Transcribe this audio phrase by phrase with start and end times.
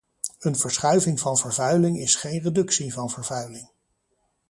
[0.39, 3.69] Een verschuiving van vervuiling is geen reductie van vervuiling.